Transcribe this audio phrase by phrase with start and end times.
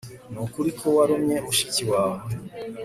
[0.31, 2.27] Nukuri ko warumye mushiki wawe